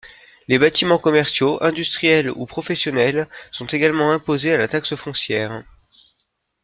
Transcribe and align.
Les 0.47 0.57
bâtiments 0.57 0.97
commerciaux, 0.97 1.59
industriels 1.61 2.31
ou 2.31 2.47
professionnels 2.47 3.27
sont 3.51 3.67
également 3.67 4.11
imposés 4.11 4.51
à 4.51 4.57
la 4.57 4.67
taxe 4.67 4.95
foncière. 4.95 5.61